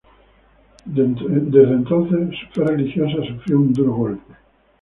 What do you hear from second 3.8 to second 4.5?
golpe.